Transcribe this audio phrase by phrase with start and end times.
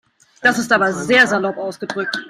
[0.41, 2.17] Das ist aber sehr salopp ausgedrückt.